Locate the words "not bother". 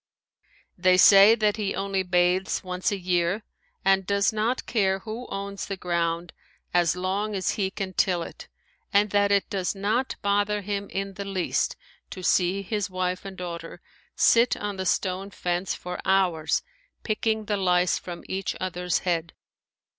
9.75-10.61